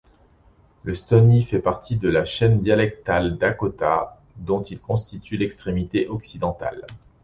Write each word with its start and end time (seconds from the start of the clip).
Le 0.81 0.95
stoney 0.95 1.41
fait 1.43 1.59
partie 1.59 1.97
de 1.97 2.09
la 2.09 2.25
chaîne 2.25 2.59
dialectale 2.59 3.37
dakota 3.37 4.19
dont 4.37 4.63
il 4.63 4.79
constitue 4.79 5.37
l'extrémité 5.37 6.07
occidentale. 6.07 6.87